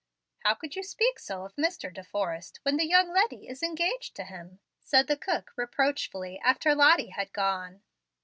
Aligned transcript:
"How 0.39 0.55
could 0.55 0.75
you 0.75 0.81
speak 0.81 1.19
so 1.19 1.45
of 1.45 1.55
Mr. 1.57 1.93
De 1.93 2.03
Forrest, 2.03 2.59
when 2.63 2.77
the 2.77 2.87
young 2.87 3.13
leddy 3.13 3.47
is 3.47 3.61
engaged 3.61 4.15
to 4.15 4.23
him?" 4.23 4.59
said 4.79 5.05
the 5.05 5.15
cook, 5.15 5.51
reproachfully, 5.55 6.39
after 6.43 6.73
Lottie 6.73 7.09
had 7.09 7.31
gone. 7.31 7.83